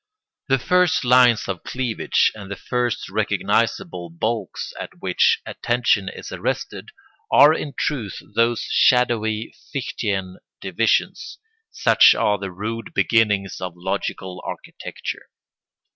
The 0.47 0.57
first 0.57 1.03
lines 1.05 1.47
of 1.47 1.63
cleavage 1.63 2.31
and 2.33 2.49
the 2.49 2.55
first 2.55 3.07
recognisable 3.07 4.09
bulks 4.09 4.73
at 4.79 4.97
which 4.97 5.39
attention 5.45 6.09
is 6.09 6.31
arrested 6.31 6.89
are 7.31 7.53
in 7.53 7.75
truth 7.77 8.17
those 8.33 8.61
shadowy 8.61 9.53
Fichtean 9.71 10.39
divisions: 10.59 11.37
such 11.69 12.15
are 12.15 12.39
the 12.39 12.49
rude 12.49 12.95
beginnings 12.95 13.61
of 13.61 13.73
logical 13.77 14.41
architecture. 14.43 15.29